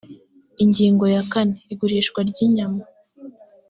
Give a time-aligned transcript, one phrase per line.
[0.63, 2.81] ingingo ya kane igurishwa ry inyama